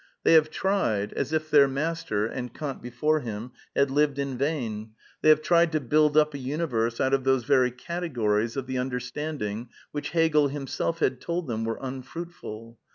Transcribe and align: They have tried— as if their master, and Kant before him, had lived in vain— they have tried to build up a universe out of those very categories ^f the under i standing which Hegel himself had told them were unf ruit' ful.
They 0.23 0.33
have 0.33 0.49
tried— 0.49 1.13
as 1.13 1.31
if 1.31 1.51
their 1.51 1.67
master, 1.67 2.25
and 2.25 2.51
Kant 2.51 2.81
before 2.81 3.19
him, 3.19 3.51
had 3.75 3.91
lived 3.91 4.17
in 4.17 4.35
vain— 4.35 4.93
they 5.21 5.29
have 5.29 5.43
tried 5.43 5.71
to 5.73 5.79
build 5.79 6.17
up 6.17 6.33
a 6.33 6.39
universe 6.39 6.99
out 6.99 7.13
of 7.13 7.23
those 7.23 7.43
very 7.43 7.69
categories 7.69 8.55
^f 8.55 8.65
the 8.65 8.79
under 8.79 8.95
i 8.97 8.99
standing 8.99 9.69
which 9.91 10.09
Hegel 10.09 10.47
himself 10.47 10.97
had 11.01 11.21
told 11.21 11.45
them 11.45 11.65
were 11.65 11.77
unf 11.77 12.15
ruit' 12.15 12.31
ful. 12.33 12.79